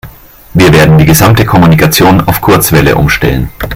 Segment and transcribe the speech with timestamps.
[0.55, 3.51] Wir werden die gesamte Kommunikation auf Kurzwelle umstellen.